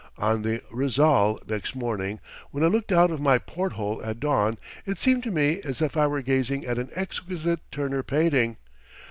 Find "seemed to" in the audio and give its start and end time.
4.97-5.29